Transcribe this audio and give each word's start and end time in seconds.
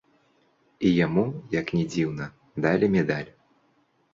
І 0.87 0.93
яму, 1.05 1.25
як 1.59 1.73
не 1.81 1.83
дзіўна, 1.91 2.25
далі 2.67 2.85
медаль. 2.99 3.29